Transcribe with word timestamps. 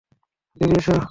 Baby, 0.55 0.75
এসো। 0.79 0.93